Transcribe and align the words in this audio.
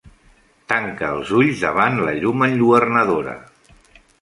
Tancà 0.71 1.09
els 1.17 1.33
ulls 1.41 1.61
davant 1.65 1.99
la 2.07 2.15
llum 2.23 2.47
enlluernadora. 2.49 3.37